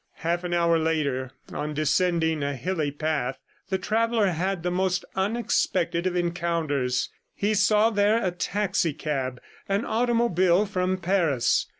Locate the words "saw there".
7.53-8.17